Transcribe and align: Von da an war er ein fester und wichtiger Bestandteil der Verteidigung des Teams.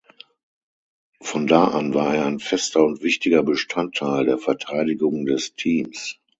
Von 1.21 1.45
da 1.45 1.65
an 1.65 1.93
war 1.93 2.15
er 2.15 2.25
ein 2.25 2.39
fester 2.39 2.83
und 2.83 3.03
wichtiger 3.03 3.43
Bestandteil 3.43 4.25
der 4.25 4.39
Verteidigung 4.39 5.27
des 5.27 5.53
Teams. 5.53 6.17